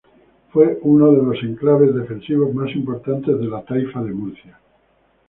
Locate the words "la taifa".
3.45-4.01